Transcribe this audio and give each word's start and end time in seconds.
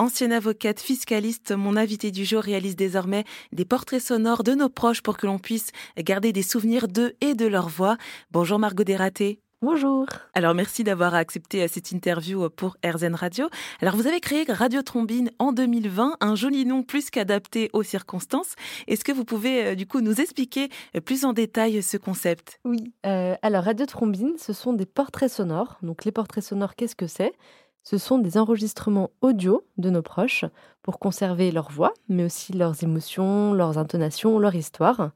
Ancienne 0.00 0.32
avocate 0.32 0.80
fiscaliste, 0.80 1.52
mon 1.52 1.76
invité 1.76 2.10
du 2.10 2.24
jour 2.24 2.42
réalise 2.42 2.74
désormais 2.74 3.24
des 3.52 3.66
portraits 3.66 4.00
sonores 4.00 4.44
de 4.44 4.54
nos 4.54 4.70
proches 4.70 5.02
pour 5.02 5.18
que 5.18 5.26
l'on 5.26 5.38
puisse 5.38 5.72
garder 5.98 6.32
des 6.32 6.40
souvenirs 6.40 6.88
d'eux 6.88 7.12
et 7.20 7.34
de 7.34 7.46
leur 7.46 7.68
voix. 7.68 7.98
Bonjour 8.30 8.58
Margot 8.58 8.82
Desraté. 8.82 9.40
Bonjour. 9.60 10.06
Alors 10.32 10.54
merci 10.54 10.84
d'avoir 10.84 11.14
accepté 11.14 11.62
euh, 11.62 11.66
cette 11.70 11.92
interview 11.92 12.44
euh, 12.44 12.48
pour 12.48 12.78
RZN 12.82 13.14
Radio. 13.14 13.50
Alors 13.82 13.94
vous 13.94 14.06
avez 14.06 14.20
créé 14.20 14.46
Radio 14.48 14.80
Trombine 14.80 15.30
en 15.38 15.52
2020, 15.52 16.16
un 16.18 16.34
joli 16.34 16.64
nom 16.64 16.82
plus 16.82 17.10
qu'adapté 17.10 17.68
aux 17.74 17.82
circonstances. 17.82 18.54
Est-ce 18.86 19.04
que 19.04 19.12
vous 19.12 19.26
pouvez 19.26 19.66
euh, 19.66 19.74
du 19.74 19.86
coup 19.86 20.00
nous 20.00 20.18
expliquer 20.18 20.70
plus 21.04 21.26
en 21.26 21.34
détail 21.34 21.82
ce 21.82 21.98
concept? 21.98 22.58
Oui. 22.64 22.94
alors 23.02 23.64
Radio 23.64 23.84
Trombine, 23.84 24.32
ce 24.38 24.54
sont 24.54 24.72
des 24.72 24.86
portraits 24.86 25.30
sonores. 25.30 25.76
Donc 25.82 26.06
les 26.06 26.12
portraits 26.12 26.42
sonores, 26.42 26.74
qu'est-ce 26.74 26.96
que 26.96 27.06
c'est? 27.06 27.34
Ce 27.82 27.98
sont 27.98 28.18
des 28.18 28.36
enregistrements 28.38 29.10
audio 29.20 29.64
de 29.78 29.90
nos 29.90 30.02
proches 30.02 30.44
pour 30.82 30.98
conserver 30.98 31.50
leur 31.50 31.70
voix, 31.70 31.92
mais 32.08 32.24
aussi 32.24 32.52
leurs 32.52 32.82
émotions, 32.84 33.52
leurs 33.54 33.78
intonations, 33.78 34.38
leur 34.38 34.54
histoire. 34.54 35.10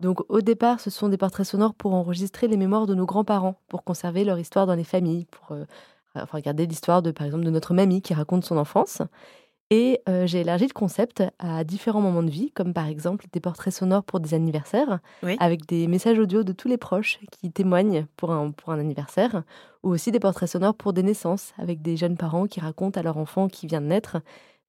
Donc 0.00 0.20
au 0.28 0.40
départ, 0.40 0.80
ce 0.80 0.90
sont 0.90 1.08
des 1.08 1.16
portraits 1.16 1.46
sonores 1.46 1.74
pour 1.74 1.94
enregistrer 1.94 2.48
les 2.48 2.56
mémoires 2.56 2.86
de 2.86 2.94
nos 2.94 3.06
grands-parents, 3.06 3.60
pour 3.68 3.84
conserver 3.84 4.24
leur 4.24 4.38
histoire 4.38 4.66
dans 4.66 4.74
les 4.74 4.84
familles, 4.84 5.26
pour 5.26 5.52
euh, 5.52 5.64
regarder 6.32 6.66
l'histoire 6.66 7.02
de 7.02 7.10
par 7.10 7.26
exemple 7.26 7.44
de 7.44 7.50
notre 7.50 7.74
mamie 7.74 8.02
qui 8.02 8.14
raconte 8.14 8.44
son 8.44 8.56
enfance. 8.56 9.02
Et 9.76 10.00
euh, 10.08 10.24
j'ai 10.24 10.42
élargi 10.42 10.68
le 10.68 10.72
concept 10.72 11.24
à 11.40 11.64
différents 11.64 12.00
moments 12.00 12.22
de 12.22 12.30
vie, 12.30 12.52
comme 12.52 12.72
par 12.72 12.86
exemple 12.86 13.26
des 13.32 13.40
portraits 13.40 13.74
sonores 13.74 14.04
pour 14.04 14.20
des 14.20 14.32
anniversaires, 14.32 15.00
avec 15.40 15.66
des 15.66 15.88
messages 15.88 16.16
audio 16.16 16.44
de 16.44 16.52
tous 16.52 16.68
les 16.68 16.76
proches 16.76 17.18
qui 17.32 17.50
témoignent 17.50 18.06
pour 18.16 18.30
un, 18.30 18.52
pour 18.52 18.72
un 18.72 18.78
anniversaire, 18.78 19.42
ou 19.82 19.90
aussi 19.90 20.12
des 20.12 20.20
portraits 20.20 20.48
sonores 20.48 20.76
pour 20.76 20.92
des 20.92 21.02
naissances, 21.02 21.54
avec 21.58 21.82
des 21.82 21.96
jeunes 21.96 22.16
parents 22.16 22.46
qui 22.46 22.60
racontent 22.60 23.00
à 23.00 23.02
leur 23.02 23.16
enfant 23.16 23.48
qui 23.48 23.66
vient 23.66 23.80
de 23.80 23.86
naître 23.86 24.18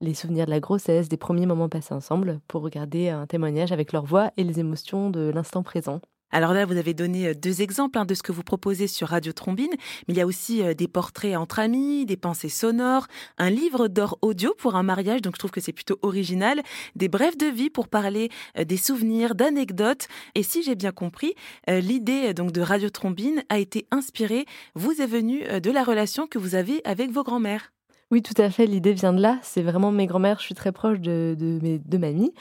les 0.01 0.15
souvenirs 0.15 0.47
de 0.47 0.51
la 0.51 0.59
grossesse, 0.59 1.07
des 1.07 1.17
premiers 1.17 1.45
moments 1.45 1.69
passés 1.69 1.93
ensemble, 1.93 2.39
pour 2.47 2.63
regarder 2.63 3.09
un 3.09 3.27
témoignage 3.27 3.71
avec 3.71 3.93
leur 3.93 4.05
voix 4.05 4.31
et 4.37 4.43
les 4.43 4.59
émotions 4.59 5.11
de 5.11 5.29
l'instant 5.29 5.61
présent. 5.61 6.01
Alors 6.31 6.53
là, 6.53 6.65
vous 6.65 6.77
avez 6.77 6.93
donné 6.93 7.27
euh, 7.27 7.33
deux 7.33 7.61
exemples 7.61 7.97
hein, 7.97 8.05
de 8.05 8.13
ce 8.13 8.23
que 8.23 8.31
vous 8.31 8.43
proposez 8.43 8.87
sur 8.87 9.09
Radio 9.09 9.31
Trombine, 9.31 9.71
mais 10.07 10.13
il 10.13 10.17
y 10.17 10.21
a 10.21 10.25
aussi 10.25 10.61
euh, 10.61 10.73
des 10.73 10.87
portraits 10.87 11.35
entre 11.35 11.59
amis, 11.59 12.05
des 12.05 12.17
pensées 12.17 12.49
sonores, 12.49 13.07
un 13.37 13.49
livre 13.49 13.87
d'or 13.87 14.17
audio 14.21 14.53
pour 14.57 14.75
un 14.75 14.83
mariage, 14.83 15.21
donc 15.21 15.35
je 15.35 15.39
trouve 15.39 15.51
que 15.51 15.61
c'est 15.61 15.71
plutôt 15.71 15.97
original, 16.01 16.61
des 16.95 17.07
brèves 17.07 17.37
de 17.37 17.45
vie 17.45 17.69
pour 17.69 17.87
parler 17.87 18.29
euh, 18.57 18.65
des 18.65 18.77
souvenirs, 18.77 19.35
d'anecdotes. 19.35 20.07
Et 20.33 20.43
si 20.43 20.63
j'ai 20.63 20.75
bien 20.75 20.91
compris, 20.91 21.35
l'idée 21.67 22.33
donc 22.33 22.51
de 22.51 22.61
Radio 22.61 22.89
Trombine 22.89 23.43
a 23.49 23.59
été 23.59 23.87
inspirée, 23.91 24.45
vous 24.75 25.01
est 25.01 25.07
venue 25.07 25.43
de 25.59 25.71
la 25.71 25.83
relation 25.83 26.27
que 26.27 26.37
vous 26.37 26.55
avez 26.55 26.81
avec 26.85 27.11
vos 27.11 27.23
grands-mères. 27.23 27.71
Oui, 28.11 28.21
tout 28.21 28.39
à 28.39 28.49
fait. 28.49 28.65
L'idée 28.65 28.93
vient 28.93 29.13
de 29.13 29.21
là. 29.21 29.39
C'est 29.41 29.63
vraiment 29.63 29.91
mes 29.91 30.05
grands-mères. 30.05 30.39
Je 30.39 30.45
suis 30.45 30.55
très 30.55 30.71
proche 30.71 30.99
de, 30.99 31.35
mes 31.61 31.79
deux 31.79 31.97
mamies 31.97 32.33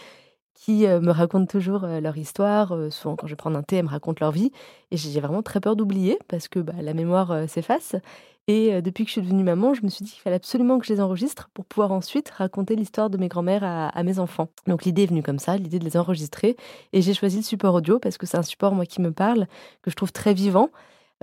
qui 0.55 0.86
euh, 0.86 1.00
me 1.00 1.10
racontent 1.10 1.47
toujours 1.47 1.84
euh, 1.84 2.00
leur 2.00 2.16
histoire. 2.16 2.72
Euh, 2.72 2.91
souvent, 2.91 3.16
quand 3.16 3.27
je 3.27 3.34
prends 3.34 3.55
un 3.55 3.62
thé, 3.62 3.77
elles 3.77 3.84
me 3.84 3.91
racontent 3.91 4.19
leur 4.20 4.33
vie. 4.33 4.52
Et 4.91 4.96
j'ai 4.96 5.20
vraiment 5.20 5.42
très 5.42 5.61
peur 5.61 5.77
d'oublier 5.77 6.19
parce 6.28 6.48
que 6.48 6.61
bah, 6.61 6.74
la 6.80 6.94
mémoire 6.94 7.48
s'efface. 7.48 7.96
Et 8.46 8.83
depuis 8.83 9.05
que 9.05 9.08
je 9.08 9.12
suis 9.12 9.22
devenue 9.22 9.42
maman, 9.42 9.72
je 9.72 9.83
me 9.83 9.88
suis 9.88 10.05
dit 10.05 10.12
qu'il 10.12 10.20
fallait 10.20 10.36
absolument 10.36 10.78
que 10.78 10.84
je 10.84 10.92
les 10.92 11.00
enregistre 11.00 11.48
pour 11.55 11.64
pouvoir 11.64 11.92
ensuite 11.92 12.28
raconter 12.28 12.77
l'histoire 12.77 13.08
de 13.08 13.16
mes 13.16 13.28
grands-mères 13.28 13.64
à, 13.64 13.88
à, 13.88 14.02
mes 14.02 14.19
enfants. 14.19 14.48
Donc 14.66 14.84
l'idée 14.84 15.05
est 15.05 15.06
venue 15.06 15.22
comme 15.22 15.38
ça, 15.38 15.56
l'idée 15.56 15.78
de 15.78 15.84
les 15.84 15.96
enregistrer. 15.96 16.55
Et 16.92 17.00
j'ai 17.00 17.14
choisi 17.14 17.39
le 17.39 17.42
support 17.42 17.74
audio 17.74 17.98
parce 17.98 18.18
que 18.18 18.27
c'est 18.27 18.36
un 18.36 18.42
support, 18.42 18.74
moi, 18.74 18.84
qui 18.84 19.00
me 19.00 19.12
parle, 19.12 19.46
que 19.80 19.91
je 19.91 19.96
trouve 19.96 20.12
très 20.12 20.34
vivant. 20.34 20.68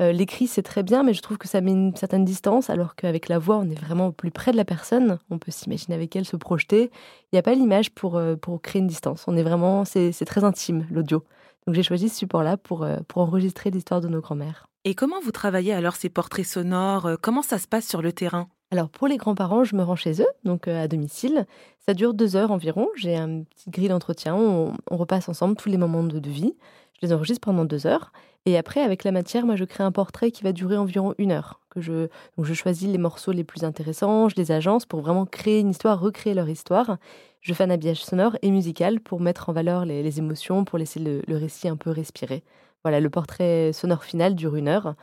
Euh, 0.02 0.11
l'écrit, 0.11 0.47
c'est 0.47 0.63
très 0.63 0.81
bien, 0.81 1.03
mais 1.03 1.13
je 1.13 1.21
trouve 1.21 1.38
que 1.38 1.47
ça 1.47 1.61
met 1.61 1.71
une 1.71 1.95
certaine 1.95 2.25
distance, 2.25 2.69
alors 2.69 2.95
qu'avec 2.95 3.30
la 3.30 3.38
voix, 3.38 3.57
on 3.57 3.69
est 3.69 3.80
vraiment 3.80 4.07
au 4.07 4.11
plus 4.11 4.31
près 4.31 4.52
de 4.52 4.57
la 4.57 4.66
personne. 4.66 5.19
On 5.30 5.38
peut 5.38 5.52
s'imaginer 5.52 5.94
avec 5.94 6.16
elle, 6.16 6.25
se 6.25 6.38
projeter. 6.38 6.89
Il 7.31 7.35
n'y 7.35 7.39
a 7.39 7.44
pas 7.44 7.53
l'image 7.53 7.91
pour, 7.91 8.17
euh, 8.17 8.35
pour 8.35 8.61
créer 8.61 8.81
une 8.81 8.88
distance. 8.88 9.25
On 9.27 9.38
est 9.38 9.44
vraiment, 9.44 9.85
c'est 9.85 10.11
très 10.25 10.44
intime, 10.44 10.88
l'audio. 10.89 11.23
Donc 11.67 11.75
j'ai 11.75 11.83
choisi 11.83 12.09
ce 12.09 12.17
support-là 12.17 12.57
pour, 12.57 12.83
euh, 12.83 12.97
pour 13.07 13.22
enregistrer 13.22 13.69
l'histoire 13.69 14.01
de 14.01 14.07
nos 14.07 14.22
grands-mères. 14.22 14.66
Et 14.85 14.95
comment 14.95 15.19
vous 15.22 15.31
travaillez 15.31 15.73
alors 15.73 15.95
ces 15.95 16.09
portraits 16.09 16.45
sonores? 16.45 17.12
Comment 17.22 17.44
ça 17.44 17.59
se 17.59 17.68
passe 17.68 17.88
sur 17.88 18.01
le 18.01 18.12
terrain? 18.12 18.47
Alors 18.72 18.89
pour 18.89 19.07
les 19.07 19.18
grands-parents, 19.18 19.63
je 19.63 19.75
me 19.75 19.83
rends 19.83 19.97
chez 19.97 20.22
eux, 20.22 20.28
donc 20.44 20.68
à 20.68 20.88
domicile. 20.88 21.45
Ça 21.85 21.94
dure 21.94 22.16
deux 22.16 22.35
heures 22.35 22.51
environ. 22.51 22.88
J'ai 22.95 23.16
un 23.16 23.44
petit 23.44 23.69
grille 23.69 23.89
d'entretien. 23.89 24.33
On, 24.33 24.73
on, 24.89 24.97
repasse 24.97 25.29
ensemble 25.29 25.56
tous 25.56 25.69
les 25.69 25.78
moments 25.78 26.03
de 26.03 26.29
vie. 26.29 26.56
Je 27.01 27.07
les 27.07 27.13
enregistre 27.13 27.41
pendant 27.41 27.66
deux 27.66 27.88
heures. 27.88 28.12
Et 28.45 28.57
après, 28.57 28.81
avec 28.81 29.03
la 29.03 29.12
matière, 29.12 29.45
moi, 29.45 29.56
je 29.56 29.66
crée 29.66 29.84
un 29.84 29.91
portrait 29.91 30.31
qui 30.31 30.44
va 30.44 30.51
durer 30.51 30.78
environ 30.78 31.13
une 31.17 31.31
heure. 31.31 31.59
Que 31.69 31.81
je, 31.81 32.07
donc, 32.38 32.45
je 32.45 32.53
choisis 32.53 32.89
les 32.89 32.97
morceaux 32.97 33.31
les 33.31 33.44
plus 33.44 33.63
intéressants, 33.63 34.29
je 34.29 34.35
les 34.35 34.51
agence 34.51 34.85
pour 34.85 35.01
vraiment 35.01 35.25
créer 35.25 35.59
une 35.59 35.69
histoire, 35.69 36.00
recréer 36.00 36.34
leur 36.34 36.50
histoire. 36.50 36.97
Je 37.39 37.53
fais 37.53 37.63
un 37.63 37.69
habillage 37.69 38.03
sonore 38.03 38.38
et 38.41 38.51
musical 38.51 39.00
pour 39.00 39.19
mettre 39.19 39.50
en 39.50 39.53
valeur 39.53 39.85
les, 39.85 40.19
émotions, 40.19 40.66
pour 40.66 40.78
laisser 40.78 41.00
le, 41.00 41.22
le, 41.28 41.38
récit 41.38 41.67
un 41.67 41.78
peu 41.78 41.91
respirer. 41.91 42.44
Voilà, 42.84 43.00
le 43.00 43.09
portrait 43.09 43.73
sonore 43.73 44.03
final 44.03 44.35
dure 44.35 44.56
une 44.56 44.68
heure. 44.68 44.95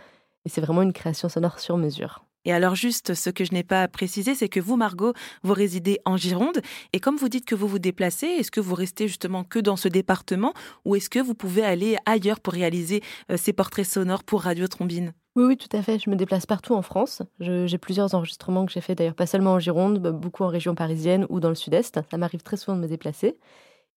Et 0.45 0.49
c'est 0.49 0.61
vraiment 0.61 0.83
une 0.83 0.93
création 0.93 1.29
sonore 1.29 1.59
sur 1.59 1.77
mesure. 1.77 2.28
Et 2.49 2.53
alors 2.53 2.75
juste, 2.75 3.13
ce 3.13 3.29
que 3.29 3.45
je 3.45 3.53
n'ai 3.53 3.63
pas 3.63 3.87
précisé, 3.89 4.35
c'est 4.35 4.49
que 4.49 4.59
vous, 4.59 4.77
Margot, 4.77 5.13
vous 5.43 5.53
résidez 5.53 5.99
en 6.07 6.17
Gironde. 6.17 6.63
Et 6.95 6.99
comme 6.99 7.19
vous 7.19 7.29
dites 7.29 7.45
que 7.45 7.55
vous 7.55 7.69
vous 7.69 7.79
déplacez, 7.79 8.25
est-ce 8.25 8.51
que 8.51 8.59
vous 8.59 8.75
restez 8.75 9.07
justement 9.07 9.45
que 9.45 9.59
dans 9.59 9.77
ce 9.77 9.87
département 9.87 10.55
ou 10.87 10.97
est-ce 10.97 11.11
que 11.11 11.19
vous 11.19 11.35
pouvez 11.35 11.63
aller 11.63 11.99
ailleurs 12.07 12.41
pour 12.41 12.55
réaliser 12.55 13.03
euh, 13.31 13.37
ces 13.37 13.53
portraits 13.53 13.85
sonores 13.85 14.25
pour 14.25 14.45
Radio 14.45 14.67
Trombine? 14.67 15.13
Oui, 15.37 15.45
oui, 15.45 15.57
tout 15.59 15.69
à 15.77 15.83
fait. 15.83 15.99
Je 15.99 16.09
me 16.09 16.17
déplace 16.17 16.47
partout 16.47 16.75
en 16.75 16.81
France. 16.81 17.21
J'ai 17.39 17.77
plusieurs 17.77 18.15
enregistrements 18.15 18.65
que 18.65 18.73
j'ai 18.73 18.81
fait 18.81 18.95
d'ailleurs 18.95 19.15
pas 19.15 19.27
seulement 19.27 19.53
en 19.53 19.59
Gironde, 19.59 19.99
bah, 19.99 20.13
beaucoup 20.13 20.45
en 20.45 20.49
région 20.49 20.75
parisienne 20.75 21.27
ou 21.29 21.41
dans 21.41 21.51
le 21.51 21.55
sud-est. 21.55 22.01
Ça 22.11 22.17
m'arrive 22.17 22.43
très 22.43 22.57
souvent 22.57 22.79
de 22.79 22.81
me 22.81 22.89
déplacer. 22.89 23.37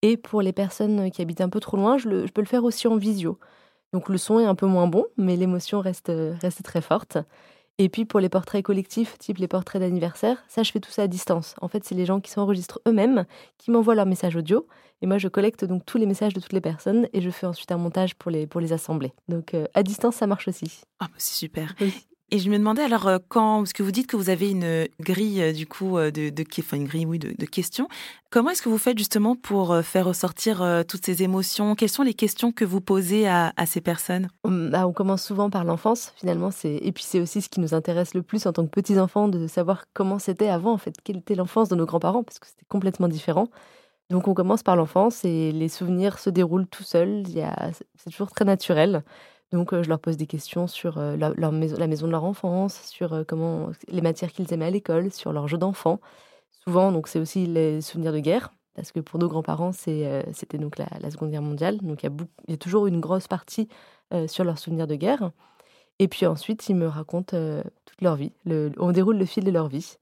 Et 0.01 0.17
pour 0.17 0.41
les 0.41 0.51
personnes 0.51 1.09
qui 1.09 1.21
habitent 1.21 1.39
un 1.39 1.47
peu 1.47 1.61
trop 1.61 1.77
loin, 1.77 1.97
je, 1.97 2.27
peux 2.27 2.41
le 2.41 2.47
faire 2.47 2.65
aussi 2.65 2.89
en 2.89 2.97
visio. 2.97 3.39
Donc 3.93 4.09
le 4.09 4.17
son 4.17 4.41
est 4.41 4.45
un 4.45 4.55
peu 4.55 4.65
moins 4.65 4.87
bon, 4.87 5.05
mais 5.15 5.37
l'émotion 5.37 5.79
reste, 5.79 6.11
reste 6.41 6.63
très 6.63 6.81
forte. 6.81 7.17
Et 7.83 7.89
puis 7.89 8.05
pour 8.05 8.19
les 8.19 8.29
portraits 8.29 8.63
collectifs, 8.63 9.17
type 9.17 9.39
les 9.39 9.47
portraits 9.47 9.81
d'anniversaire, 9.81 10.43
ça 10.47 10.61
je 10.61 10.71
fais 10.71 10.79
tout 10.79 10.91
ça 10.91 11.01
à 11.01 11.07
distance. 11.07 11.55
En 11.61 11.67
fait, 11.67 11.83
c'est 11.83 11.95
les 11.95 12.05
gens 12.05 12.19
qui 12.19 12.29
s'enregistrent 12.29 12.79
eux-mêmes, 12.87 13.25
qui 13.57 13.71
m'envoient 13.71 13.95
leurs 13.95 14.05
messages 14.05 14.35
audio, 14.35 14.67
et 15.01 15.07
moi 15.07 15.17
je 15.17 15.27
collecte 15.27 15.65
donc 15.65 15.83
tous 15.83 15.97
les 15.97 16.05
messages 16.05 16.35
de 16.35 16.39
toutes 16.39 16.53
les 16.53 16.61
personnes 16.61 17.07
et 17.11 17.21
je 17.21 17.31
fais 17.31 17.47
ensuite 17.47 17.71
un 17.71 17.77
montage 17.77 18.13
pour 18.13 18.29
les, 18.29 18.45
pour 18.45 18.61
les 18.61 18.71
assembler. 18.71 19.13
Donc 19.29 19.55
euh, 19.55 19.65
à 19.73 19.81
distance, 19.81 20.17
ça 20.17 20.27
marche 20.27 20.47
aussi. 20.47 20.81
Ah, 20.99 21.05
bah, 21.07 21.15
c'est 21.17 21.33
super. 21.33 21.73
Et 22.33 22.39
je 22.39 22.49
me 22.49 22.57
demandais 22.57 22.83
alors 22.83 23.07
euh, 23.07 23.17
quand, 23.27 23.57
parce 23.57 23.73
que 23.73 23.83
vous 23.83 23.91
dites 23.91 24.07
que 24.07 24.15
vous 24.15 24.29
avez 24.29 24.49
une 24.51 24.87
grille 25.01 25.41
euh, 25.41 25.51
du 25.51 25.67
coup 25.67 25.97
euh, 25.97 26.11
de, 26.11 26.31
enfin 26.59 26.77
une 26.77 26.87
grille 26.87 27.05
oui 27.05 27.19
de, 27.19 27.45
questions. 27.45 27.89
Comment 28.29 28.51
est-ce 28.51 28.61
que 28.61 28.69
vous 28.69 28.77
faites 28.77 28.97
justement 28.97 29.35
pour 29.35 29.75
faire 29.83 30.05
ressortir 30.05 30.63
toutes 30.87 31.05
ces 31.05 31.21
émotions? 31.21 31.75
Quelles 31.75 31.89
sont 31.89 32.03
les 32.03 32.13
questions 32.13 32.53
que 32.53 32.63
vous 32.63 32.79
posez 32.79 33.27
à, 33.27 33.51
ces 33.65 33.81
personnes? 33.81 34.29
Hum, 34.45 34.69
bah, 34.69 34.87
On 34.87 34.93
commence 34.93 35.21
souvent 35.21 35.49
par 35.49 35.65
l'enfance 35.65 36.13
finalement. 36.15 36.49
Et 36.63 36.93
puis 36.93 37.03
c'est 37.03 37.19
aussi 37.19 37.41
ce 37.41 37.49
qui 37.49 37.59
nous 37.59 37.73
intéresse 37.73 38.13
le 38.13 38.21
plus 38.21 38.45
en 38.45 38.53
tant 38.53 38.63
que 38.63 38.69
petits 38.69 38.97
enfants 38.97 39.27
de 39.27 39.47
savoir 39.47 39.83
comment 39.93 40.17
c'était 40.17 40.47
avant 40.47 40.71
en 40.71 40.77
fait, 40.77 40.95
quelle 41.03 41.17
était 41.17 41.35
l'enfance 41.35 41.67
de 41.67 41.75
nos 41.75 41.85
grands-parents 41.85 42.23
parce 42.23 42.39
que 42.39 42.47
c'était 42.47 42.65
complètement 42.69 43.09
différent. 43.09 43.49
Donc 44.09 44.29
on 44.29 44.33
commence 44.33 44.63
par 44.63 44.77
l'enfance 44.77 45.25
et 45.25 45.51
les 45.51 45.67
souvenirs 45.67 46.17
se 46.19 46.29
déroulent 46.29 46.67
tout 46.67 46.83
seuls. 46.83 47.23
C'est 47.97 48.09
toujours 48.09 48.31
très 48.31 48.45
naturel. 48.45 49.03
Donc, 49.51 49.73
je 49.73 49.89
leur 49.89 49.99
pose 49.99 50.17
des 50.17 50.27
questions 50.27 50.67
sur 50.67 50.97
maison, 50.97 51.77
la 51.77 51.87
maison 51.87 52.07
de 52.07 52.11
leur 52.11 52.23
enfance, 52.23 52.81
sur 52.85 53.25
comment 53.27 53.71
les 53.89 54.01
matières 54.01 54.31
qu'ils 54.31 54.51
aimaient 54.53 54.67
à 54.67 54.71
l'école, 54.71 55.11
sur 55.11 55.33
leurs 55.33 55.47
jeux 55.47 55.57
d'enfants. 55.57 55.99
Souvent, 56.63 56.91
donc 56.91 57.07
c'est 57.07 57.19
aussi 57.19 57.47
les 57.47 57.81
souvenirs 57.81 58.13
de 58.13 58.19
guerre, 58.19 58.53
parce 58.75 58.91
que 58.91 59.01
pour 59.01 59.19
nos 59.19 59.27
grands-parents, 59.27 59.73
c'était 59.73 60.57
donc 60.57 60.77
la, 60.77 61.11
Seconde 61.11 61.31
Guerre 61.31 61.41
mondiale. 61.41 61.79
Donc, 61.79 62.03
il 62.03 62.11
y, 62.47 62.53
a 62.53 62.57
toujours 62.57 62.87
une 62.87 63.01
grosse 63.01 63.27
partie 63.27 63.67
sur 64.27 64.45
leurs 64.45 64.57
souvenirs 64.57 64.87
de 64.87 64.95
guerre. 64.95 65.31
Et 65.99 66.07
puis 66.07 66.25
ensuite, 66.25 66.67
ils 66.69 66.75
me 66.75 66.87
racontent 66.87 67.37
toute 67.85 68.01
leur 68.01 68.15
vie. 68.15 68.31
on 68.45 68.91
déroule 68.91 69.17
le 69.17 69.25
fil 69.25 69.43
de 69.43 69.51
leur 69.51 69.67
vie. 69.67 69.97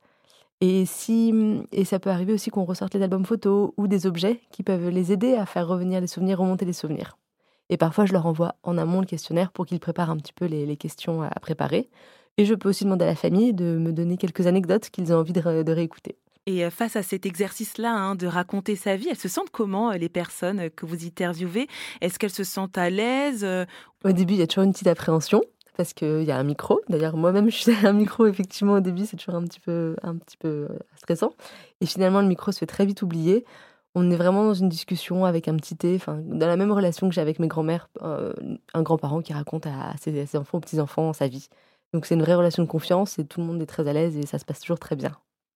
Et, 0.61 0.85
si, 0.85 1.33
et 1.71 1.85
ça 1.85 1.99
peut 1.99 2.09
arriver 2.09 2.33
aussi 2.33 2.49
qu'on 2.49 2.65
ressorte 2.65 2.93
les 2.93 3.01
albums 3.01 3.25
photos 3.25 3.71
ou 3.77 3.87
des 3.87 4.05
objets 4.05 4.41
qui 4.51 4.61
peuvent 4.61 4.89
les 4.89 5.11
aider 5.11 5.35
à 5.35 5.45
faire 5.45 5.67
revenir 5.67 6.01
les 6.01 6.07
souvenirs, 6.07 6.39
remonter 6.39 6.65
les 6.65 6.73
souvenirs. 6.73 7.17
Et 7.69 7.77
parfois, 7.77 8.05
je 8.05 8.13
leur 8.13 8.25
envoie 8.25 8.55
en 8.63 8.77
amont 8.77 8.99
le 8.99 9.05
questionnaire 9.05 9.51
pour 9.51 9.65
qu'ils 9.65 9.79
préparent 9.79 10.09
un 10.09 10.17
petit 10.17 10.33
peu 10.33 10.45
les, 10.45 10.77
questions 10.77 11.21
à, 11.21 11.29
préparer. 11.39 11.89
Et 12.37 12.45
je 12.45 12.55
peux 12.55 12.69
aussi 12.69 12.83
demander 12.83 13.05
à 13.05 13.07
la 13.07 13.15
famille 13.15 13.53
de 13.53 13.77
me 13.77 13.91
donner 13.91 14.17
quelques 14.17 14.47
anecdotes 14.47 14.89
qu'ils 14.89 15.13
ont 15.13 15.17
envie 15.17 15.33
de, 15.33 15.71
réécouter. 15.71 16.15
Et 16.45 16.65
euh, 16.65 16.71
face 16.71 16.95
à 16.95 17.03
cet 17.03 17.25
exercice-là, 17.25 17.93
hein, 17.93 18.15
de 18.15 18.25
raconter 18.25 18.75
sa 18.75 18.95
vie, 18.95 19.07
elles 19.09 19.17
se 19.17 19.27
sentent 19.27 19.51
comment, 19.51 19.91
euh, 19.91 19.97
les 19.97 20.09
personnes 20.09 20.69
que 20.71 20.85
vous 20.85 21.05
interviewez? 21.05 21.67
Est-ce 22.01 22.17
qu'elles 22.17 22.29
se 22.31 22.43
sentent 22.43 22.77
à 22.77 22.89
l'aise 22.89 23.43
euh? 23.43 23.65
Au 24.03 24.11
début, 24.11 24.33
il 24.33 24.39
y 24.39 24.41
a 24.41 24.47
toujours 24.47 24.63
une 24.63 24.71
petite 24.71 24.87
appréhension 24.87 25.43
parce 25.77 25.93
qu'il 25.93 26.23
y 26.23 26.31
a 26.31 26.37
un 26.37 26.43
micro. 26.43 26.81
D'ailleurs, 26.89 27.15
moi-même, 27.17 27.51
je 27.51 27.55
suis 27.55 27.71
à 27.71 27.89
un 27.89 27.93
micro, 27.93 28.25
effectivement, 28.25 28.73
au 28.73 28.79
début, 28.79 29.05
c'est 29.05 29.17
toujours 29.17 29.35
un 29.35 29.43
petit, 29.43 29.59
peu, 29.59 29.95
un 30.01 30.15
petit 30.15 30.37
peu 30.37 30.67
stressant. 30.95 31.33
Et 31.81 31.85
finalement, 31.85 32.21
le 32.21 32.27
micro 32.27 32.51
se 32.51 32.59
fait 32.59 32.65
très 32.65 32.85
vite 32.85 33.01
oublier 33.01 33.45
on 33.95 34.11
est 34.11 34.15
vraiment 34.15 34.45
dans 34.45 34.53
une 34.53 34.69
discussion 34.69 35.25
avec 35.25 35.47
un 35.47 35.55
petit 35.55 35.75
thé, 35.75 35.95
enfin, 35.95 36.21
dans 36.23 36.47
la 36.47 36.55
même 36.55 36.71
relation 36.71 37.09
que 37.09 37.15
j'ai 37.15 37.21
avec 37.21 37.39
mes 37.39 37.47
grands-mères, 37.47 37.89
euh, 38.01 38.33
un 38.73 38.81
grand-parent 38.81 39.21
qui 39.21 39.33
raconte 39.33 39.65
à 39.67 39.93
ses, 39.99 40.35
enfants, 40.35 40.57
aux 40.57 40.61
petits-enfants 40.61 41.13
sa 41.13 41.27
vie. 41.27 41.49
Donc 41.93 42.05
c'est 42.05 42.15
une 42.15 42.21
vraie 42.21 42.35
relation 42.35 42.61
de 42.63 42.67
confiance 42.67 43.17
et 43.17 43.25
tout 43.25 43.41
le 43.41 43.47
monde 43.47 43.61
est 43.61 43.65
très 43.65 43.87
à 43.87 43.93
l'aise 43.93 44.15
et 44.15 44.25
ça 44.25 44.37
se 44.37 44.45
passe 44.45 44.59
toujours 44.59 44.79
très 44.79 44.95
bien. 44.95 45.11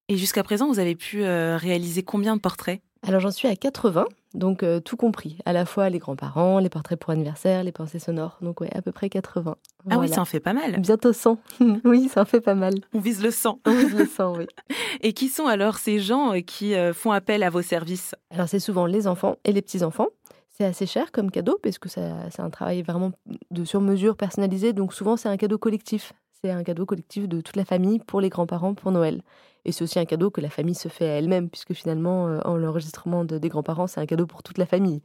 Et 0.10 0.18
jusqu'à 0.18 0.44
présent, 0.44 0.68
vous 0.68 0.80
avez 0.80 0.96
pu 0.96 1.24
réaliser 1.24 2.04
combien 2.04 2.36
de 2.36 2.42
portraits? 2.42 2.82
Alors 3.04 3.22
j'en 3.22 3.32
suis 3.32 3.48
à 3.48 3.56
80, 3.56 4.06
donc 4.34 4.66
tout 4.84 4.98
compris, 4.98 5.38
à 5.46 5.54
la 5.54 5.66
fois 5.66 5.90
les 5.90 6.00
grands-parents, 6.00 6.60
les 6.60 6.70
portraits 6.70 7.00
pour 7.00 7.12
anniversaire, 7.12 7.64
les 7.64 7.72
pensées 7.72 8.00
sonores, 8.00 8.38
donc 8.42 8.62
ouais, 8.62 8.70
à 8.76 8.82
peu 8.82 8.92
près 8.92 9.10
80. 9.10 9.56
Ah 9.90 10.00
oui, 10.00 10.10
ça 10.10 10.22
en 10.22 10.26
fait 10.26 10.40
pas 10.40 10.54
mal. 10.54 10.80
Bientôt 10.80 11.14
100. 11.14 11.38
oui, 11.86 12.10
ça 12.10 12.22
en 12.22 12.26
fait 12.26 12.42
pas 12.42 12.56
mal. 12.56 12.74
On 12.94 13.00
vise 13.00 13.22
le 13.22 13.32
100. 13.32 13.60
On 13.66 13.72
vise 13.72 13.96
le 13.96 14.06
100, 14.06 14.38
oui. 14.38 14.46
Et 15.02 15.14
qui 15.14 15.30
sont 15.30 15.48
alors 15.48 15.78
ces 15.78 16.00
gens 16.00 16.34
qui 16.46 16.74
font 16.94 17.12
appel 17.12 17.44
à 17.44 17.50
vos 17.50 17.62
services? 17.62 18.16
Alors 18.32 18.48
c'est 18.48 18.60
souvent 18.60 18.86
les 18.86 19.08
enfants 19.08 19.36
et 19.44 19.52
les 19.52 19.62
petits-enfants. 19.62 20.08
C'est 20.56 20.66
assez 20.66 20.86
cher 20.86 21.12
comme 21.12 21.32
cadeau 21.32 21.58
parce 21.64 21.80
que 21.80 21.90
c'est 21.90 22.40
un 22.40 22.50
travail 22.52 22.84
vraiment 22.84 23.12
de 23.50 23.66
sur-mesure 23.66 24.16
personnalisé. 24.16 24.72
Donc 24.72 24.94
souvent, 24.94 25.18
c'est 25.18 25.30
un 25.30 25.38
cadeau 25.38 25.58
collectif. 25.58 26.14
C'est 26.44 26.52
un 26.52 26.64
cadeau 26.64 26.86
collectif 26.86 27.30
de 27.30 27.40
toute 27.40 27.56
la 27.56 27.64
famille 27.64 28.00
pour 28.00 28.20
les 28.20 28.28
grands-parents 28.28 28.74
pour 28.74 28.92
Noël. 28.92 29.22
Et 29.64 29.72
c'est 29.72 29.82
aussi 29.82 29.98
un 29.98 30.04
cadeau 30.04 30.30
que 30.30 30.42
la 30.42 30.50
famille 30.50 30.76
se 30.76 30.90
fait 30.90 31.08
à 31.08 31.14
elle-même, 31.14 31.50
puisque 31.50 31.74
finalement, 31.74 32.28
euh, 32.28 32.42
en 32.44 32.58
l'enregistrement 32.58 33.24
des 33.24 33.48
grands-parents, 33.48 33.88
c'est 33.88 34.02
un 34.02 34.06
cadeau 34.06 34.28
pour 34.28 34.44
toute 34.44 34.58
la 34.58 34.66
famille. 34.66 35.02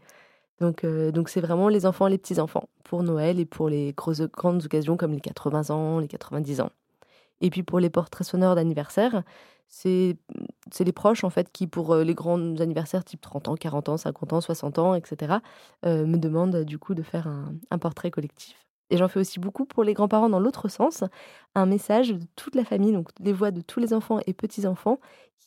Donc, 0.60 0.82
euh, 0.82 1.12
donc 1.12 1.28
c'est 1.28 1.40
vraiment 1.40 1.68
les 1.68 1.86
enfants, 1.86 2.08
les 2.08 2.18
petits-enfants, 2.18 2.68
pour 2.82 3.04
Noël 3.04 3.38
et 3.38 3.44
pour 3.46 3.68
les 3.68 3.94
grandes 3.94 4.64
occasions 4.64 4.96
comme 4.96 5.12
les 5.12 5.20
80 5.20 5.70
ans, 5.70 6.00
les 6.00 6.08
90 6.08 6.60
ans. 6.60 6.70
Et 7.40 7.50
puis 7.50 7.62
pour 7.62 7.78
les 7.78 7.90
portraits 7.90 8.26
sonores 8.26 8.56
d'anniversaire, 8.56 9.22
c'est 9.68 10.16
les 10.80 10.92
proches 10.92 11.22
en 11.22 11.30
fait 11.30 11.52
qui, 11.52 11.68
pour 11.68 11.92
euh, 11.94 12.02
les 12.02 12.14
grands 12.14 12.56
anniversaires 12.58 13.04
type 13.04 13.20
30 13.20 13.48
ans, 13.48 13.54
40 13.54 13.90
ans, 13.90 13.96
50 13.96 14.32
ans, 14.32 14.40
60 14.40 14.78
ans, 14.80 14.94
etc., 14.96 15.34
me 15.84 16.16
demandent 16.16 16.64
du 16.64 16.78
coup 16.78 16.94
de 16.94 17.02
faire 17.04 17.28
un, 17.28 17.78
portrait 17.78 18.10
collectif. 18.10 18.67
Et 18.90 18.96
j'en 18.96 19.08
fais 19.08 19.20
aussi 19.20 19.38
beaucoup 19.38 19.64
pour 19.64 19.84
les 19.84 19.94
grands-parents 19.94 20.28
dans 20.28 20.40
l'autre 20.40 20.68
sens, 20.68 21.04
un 21.54 21.66
message 21.66 22.10
de 22.10 22.26
toute 22.36 22.54
la 22.54 22.64
famille, 22.64 22.92
donc 22.92 23.08
les 23.20 23.32
voix 23.32 23.50
de 23.50 23.60
tous 23.60 23.80
les 23.80 23.92
enfants 23.92 24.20
et 24.26 24.32
petits-enfants 24.32 24.98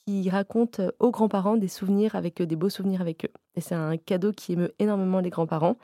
qui 0.06 0.30
racontent 0.30 0.84
aux 1.00 1.12
grands-parents 1.12 1.58
des 1.58 1.68
souvenirs 1.68 2.16
avec 2.16 2.42
eux, 2.42 2.46
des 2.46 2.56
beaux 2.56 2.70
souvenirs 2.70 3.02
avec 3.02 3.26
eux. 3.26 3.32
Et 3.56 3.62
c'est 3.62 3.76
un 3.76 3.98
cadeau 3.98 4.32
qui 4.32 4.54
émeut 4.54 4.74
énormément 4.80 5.20
les 5.20 5.30
grands-parents 5.30 5.78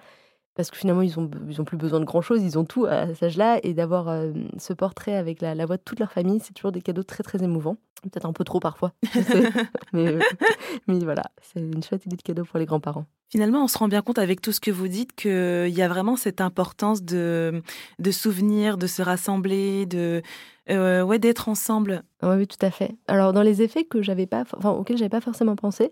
parce 0.58 0.72
que 0.72 0.78
finalement, 0.78 1.04
ils 1.04 1.14
n'ont 1.20 1.30
ils 1.48 1.62
ont 1.62 1.66
plus 1.66 1.78
besoin 1.78 2.00
de 2.00 2.06
grand-chose, 2.06 2.42
ils 2.42 2.58
ont 2.58 2.66
tout 2.66 2.88
à 2.88 3.14
cet 3.14 3.22
âge-là, 3.22 3.60
et 3.62 3.76
d'avoir 3.76 4.10
euh, 4.10 4.32
ce 4.58 4.74
portrait 4.74 5.16
avec 5.16 5.40
la, 5.40 5.54
voix 5.68 5.78
de 5.78 5.84
toute 5.84 6.00
leur 6.00 6.12
famille, 6.12 6.40
c'est 6.40 6.54
toujours 6.54 6.72
des 6.72 6.82
cadeaux 6.82 7.04
très 7.04 7.22
très 7.22 7.44
émouvants. 7.44 7.78
Peut-être 8.02 8.26
un 8.26 8.34
peu 8.34 8.44
trop 8.44 8.60
parfois, 8.60 8.92
mais, 9.94 10.18
mais, 10.88 11.00
voilà, 11.00 11.24
c'est 11.42 11.60
une 11.60 11.84
chouette 11.84 12.08
idée 12.08 12.16
de 12.16 12.22
cadeau 12.24 12.44
pour 12.44 12.58
les 12.58 12.66
grands-parents. 12.66 13.06
Finalement, 13.30 13.64
on 13.64 13.68
se 13.68 13.78
rend 13.78 13.88
bien 13.88 14.02
compte 14.02 14.20
avec 14.20 14.42
tout 14.42 14.52
ce 14.52 14.60
que 14.60 14.72
vous 14.72 14.88
dites 14.88 15.14
qu'il 15.14 15.68
y 15.70 15.82
a 15.82 15.88
vraiment 15.88 16.16
cette 16.16 16.40
importance 16.40 17.04
de, 17.04 17.62
de 18.00 18.12
souvenirs, 18.12 18.78
de 18.78 18.88
se 18.88 19.02
rassembler, 19.02 19.86
de 19.86 20.22
euh, 20.70 21.02
ouais, 21.02 21.20
d'être 21.20 21.50
ensemble. 21.50 22.04
Oui, 22.24 22.48
tout 22.48 22.66
à 22.66 22.72
fait. 22.72 22.96
Alors, 23.08 23.34
dans 23.34 23.42
les 23.42 23.62
effets 23.62 23.84
que 23.84 24.02
j'avais 24.02 24.28
pas, 24.28 24.44
enfin, 24.56 24.72
auxquels 24.72 24.98
j'avais 24.98 25.10
pas 25.10 25.22
forcément 25.22 25.56
pensé, 25.56 25.92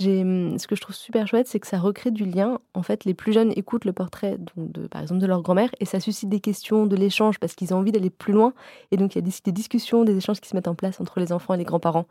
Mmh, 0.00 0.58
ce 0.58 0.66
que 0.66 0.74
je 0.74 0.80
trouve 0.80 0.94
super 0.94 1.26
chouette, 1.26 1.46
c'est 1.46 1.60
que 1.60 1.66
ça 1.66 1.78
recrée 1.78 2.10
du 2.10 2.24
lien. 2.24 2.58
En 2.74 2.82
fait, 2.82 3.04
les 3.04 3.14
plus 3.14 3.32
jeunes 3.32 3.52
écoutent 3.56 3.84
le 3.84 3.92
portrait, 3.92 4.36
de, 4.56 4.86
par 4.88 5.02
exemple, 5.02 5.20
de 5.20 5.26
leur 5.26 5.42
grand-mère, 5.42 5.70
et 5.80 5.84
ça 5.84 6.00
suscite 6.00 6.28
des 6.28 6.40
questions, 6.40 6.86
de 6.86 6.96
l'échange, 6.96 7.38
parce 7.38 7.54
qu'ils 7.54 7.72
ont 7.74 7.78
envie 7.78 7.92
d'aller 7.92 8.10
plus 8.10 8.32
loin. 8.32 8.52
Et 8.90 8.96
donc, 8.96 9.14
il 9.14 9.18
y 9.18 9.20
a 9.20 9.22
des, 9.22 9.52
discussions, 9.52 10.04
des 10.04 10.16
échanges 10.16 10.40
qui 10.40 10.48
se 10.48 10.56
mettent 10.56 10.68
en 10.68 10.74
place 10.74 11.00
entre 11.00 11.20
les 11.20 11.32
enfants 11.32 11.54
et 11.54 11.58
les 11.58 11.64
grands-parents. 11.64 12.06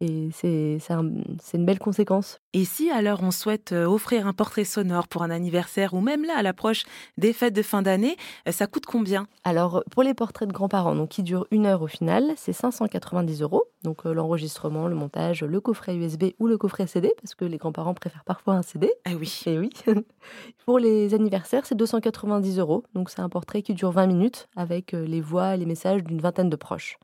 Et 0.00 0.30
c'est 0.32 0.78
une 0.90 1.64
belle 1.64 1.78
conséquence. 1.78 2.40
Et 2.54 2.64
si 2.64 2.90
alors 2.90 3.22
on 3.22 3.30
souhaite 3.30 3.70
euh, 3.70 3.86
offrir 3.86 4.26
un 4.26 4.32
portrait 4.32 4.64
sonore 4.64 5.06
pour 5.06 5.22
un 5.22 5.30
anniversaire 5.30 5.94
ou 5.94 6.00
même 6.00 6.24
là 6.24 6.34
à 6.36 6.42
l'approche 6.42 6.82
des 7.18 7.32
fêtes 7.32 7.54
de 7.54 7.62
fin 7.62 7.82
d'année, 7.82 8.16
euh, 8.48 8.52
ça 8.52 8.66
coûte 8.66 8.84
combien? 8.84 9.28
Alors 9.44 9.84
pour 9.92 10.02
les 10.02 10.12
portraits 10.12 10.48
de 10.48 10.52
grands-parents, 10.52 10.96
donc 10.96 11.10
qui 11.10 11.22
durent 11.22 11.46
une 11.52 11.66
heure 11.66 11.82
au 11.82 11.86
final, 11.86 12.32
c'est 12.36 12.52
590 12.52 13.42
euros. 13.42 13.64
Donc 13.84 14.04
euh, 14.04 14.12
l'enregistrement, 14.12 14.88
le 14.88 14.96
montage, 14.96 15.44
le 15.44 15.60
coffret 15.60 15.94
USB 15.94 16.32
ou 16.40 16.48
le 16.48 16.58
coffret 16.58 16.88
CD, 16.88 17.14
parce 17.22 17.36
que 17.36 17.44
les 17.44 17.58
grands-parents 17.58 17.94
préfèrent 17.94 18.24
parfois 18.24 18.54
un 18.54 18.62
CD. 18.62 18.92
Ah 19.04 19.12
oui. 19.16 19.42
Et 19.46 19.58
oui. 19.58 19.70
pour 20.66 20.80
les 20.80 21.14
anniversaires, 21.14 21.64
c'est 21.64 21.76
290 21.76 22.58
euros. 22.58 22.82
Donc 22.94 23.08
c'est 23.08 23.20
un 23.20 23.28
portrait 23.28 23.62
qui 23.62 23.74
dure 23.74 23.92
20 23.92 24.08
minutes 24.08 24.48
avec 24.56 24.92
les 24.92 25.20
voix 25.20 25.54
et 25.54 25.58
les 25.58 25.66
messages 25.66 26.02
d'une 26.02 26.20
vingtaine 26.20 26.50
de 26.50 26.56
proches. 26.56 26.98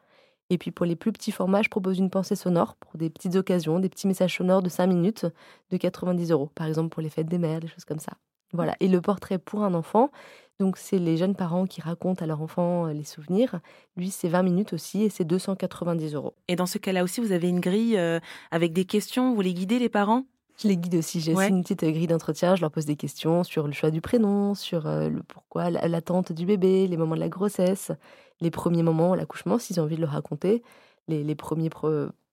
Et 0.50 0.58
puis 0.58 0.70
pour 0.70 0.86
les 0.86 0.96
plus 0.96 1.12
petits 1.12 1.32
formats, 1.32 1.62
je 1.62 1.68
propose 1.68 1.98
une 1.98 2.10
pensée 2.10 2.36
sonore 2.36 2.74
pour 2.76 2.96
des 2.96 3.10
petites 3.10 3.36
occasions, 3.36 3.80
des 3.80 3.88
petits 3.88 4.06
messages 4.06 4.36
sonores 4.36 4.62
de 4.62 4.68
5 4.68 4.86
minutes 4.86 5.26
de 5.70 5.76
90 5.76 6.30
euros, 6.30 6.50
par 6.54 6.66
exemple 6.66 6.88
pour 6.88 7.02
les 7.02 7.10
fêtes 7.10 7.28
des 7.28 7.38
mères, 7.38 7.60
des 7.60 7.68
choses 7.68 7.84
comme 7.84 7.98
ça. 7.98 8.12
Voilà. 8.54 8.74
Et 8.80 8.88
le 8.88 9.00
portrait 9.02 9.38
pour 9.38 9.62
un 9.62 9.74
enfant, 9.74 10.10
donc 10.58 10.78
c'est 10.78 10.98
les 10.98 11.16
jeunes 11.18 11.36
parents 11.36 11.66
qui 11.66 11.80
racontent 11.82 12.22
à 12.24 12.26
leur 12.26 12.40
enfant 12.42 12.86
euh, 12.86 12.92
les 12.92 13.04
souvenirs. 13.04 13.60
Lui, 13.96 14.10
c'est 14.10 14.28
20 14.28 14.42
minutes 14.42 14.72
aussi 14.72 15.02
et 15.02 15.10
c'est 15.10 15.24
290 15.24 16.14
euros. 16.14 16.34
Et 16.48 16.56
dans 16.56 16.66
ce 16.66 16.78
cas-là 16.78 17.04
aussi, 17.04 17.20
vous 17.20 17.32
avez 17.32 17.48
une 17.48 17.60
grille 17.60 17.98
euh, 17.98 18.20
avec 18.50 18.72
des 18.72 18.86
questions, 18.86 19.34
vous 19.34 19.40
les 19.42 19.54
guidez 19.54 19.78
les 19.78 19.88
parents? 19.90 20.24
Je 20.60 20.66
les 20.66 20.76
guide 20.76 20.96
aussi. 20.96 21.20
J'ai 21.20 21.34
aussi 21.34 21.48
une 21.48 21.62
petite 21.62 21.84
grille 21.84 22.06
d'entretien. 22.08 22.56
Je 22.56 22.60
leur 22.60 22.70
pose 22.70 22.84
des 22.84 22.96
questions 22.96 23.44
sur 23.44 23.66
le 23.66 23.72
choix 23.72 23.90
du 23.90 24.00
prénom, 24.00 24.54
sur 24.54 24.86
euh, 24.86 25.08
le 25.08 25.22
pourquoi, 25.22 25.70
l'attente 25.70 26.32
du 26.32 26.46
bébé, 26.46 26.88
les 26.88 26.96
moments 26.96 27.14
de 27.14 27.20
la 27.20 27.28
grossesse, 27.28 27.92
les 28.40 28.50
premiers 28.50 28.82
moments, 28.82 29.14
l'accouchement, 29.14 29.58
s'ils 29.58 29.80
ont 29.80 29.84
envie 29.84 29.96
de 29.96 30.00
le 30.00 30.06
raconter, 30.06 30.62
les, 31.06 31.34
premiers 31.34 31.70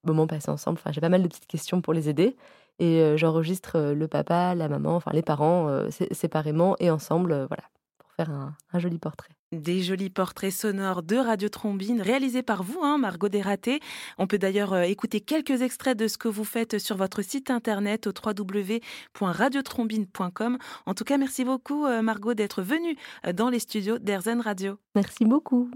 moments 0.04 0.26
passés 0.26 0.50
ensemble. 0.50 0.78
Enfin, 0.78 0.92
j'ai 0.92 1.00
pas 1.00 1.08
mal 1.08 1.22
de 1.22 1.28
petites 1.28 1.46
questions 1.46 1.80
pour 1.80 1.92
les 1.92 2.08
aider. 2.08 2.36
Et 2.78 3.00
euh, 3.00 3.16
j'enregistre 3.16 3.76
euh, 3.76 3.94
le 3.94 4.08
papa, 4.08 4.54
la 4.54 4.68
maman, 4.68 4.96
enfin 4.96 5.12
les 5.14 5.22
parents 5.22 5.70
séparément 6.10 6.76
et 6.78 6.90
ensemble, 6.90 7.46
voilà, 7.48 7.62
pour 7.98 8.12
faire 8.12 8.30
un 8.30 8.78
joli 8.78 8.98
portrait. 8.98 9.35
Des 9.52 9.80
jolis 9.80 10.10
portraits 10.10 10.52
sonores 10.52 11.04
de 11.04 11.14
Radio 11.14 11.48
Trombine 11.48 12.02
réalisés 12.02 12.42
par 12.42 12.64
vous, 12.64 12.80
hein, 12.82 12.98
Margot 12.98 13.28
Desraté. 13.28 13.78
On 14.18 14.26
peut 14.26 14.38
d'ailleurs 14.38 14.72
euh, 14.72 14.82
écouter 14.82 15.20
quelques 15.20 15.62
extraits 15.62 15.96
de 15.96 16.08
ce 16.08 16.18
que 16.18 16.26
vous 16.26 16.42
faites 16.42 16.80
sur 16.80 16.96
votre 16.96 17.22
site 17.22 17.48
internet 17.48 18.08
au 18.08 18.10
www.radiotrombine.com. 18.10 20.58
En 20.86 20.94
tout 20.94 21.04
cas, 21.04 21.16
merci 21.16 21.44
beaucoup, 21.44 21.86
euh, 21.86 22.02
Margot, 22.02 22.34
d'être 22.34 22.60
venue 22.60 22.96
euh, 23.24 23.32
dans 23.32 23.48
les 23.48 23.60
studios 23.60 24.00
d'Airzen 24.00 24.40
Radio. 24.40 24.80
Merci 24.96 25.24
beaucoup. 25.24 25.70